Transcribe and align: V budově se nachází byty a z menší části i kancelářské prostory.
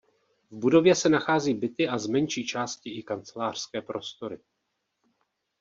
V 0.51 0.57
budově 0.59 0.95
se 0.95 1.09
nachází 1.09 1.53
byty 1.53 1.87
a 1.87 1.97
z 1.97 2.07
menší 2.07 2.45
části 2.45 2.89
i 2.99 3.03
kancelářské 3.03 3.81
prostory. 3.81 4.39